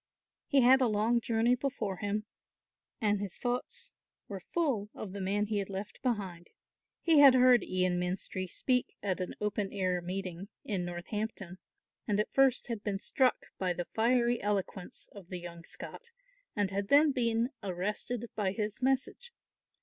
[0.47, 2.25] He had a long journey before him
[2.99, 3.93] and his thoughts
[4.27, 6.49] were full of the man he had left behind.
[7.03, 11.59] He had heard Ian Menstrie speak at an open air meeting in Northampton,
[12.07, 16.09] and at first had been struck by the fiery eloquence of the young Scot
[16.55, 19.31] and had then been arrested by his message.